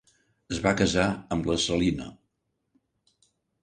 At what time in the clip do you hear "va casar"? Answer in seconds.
0.63-1.05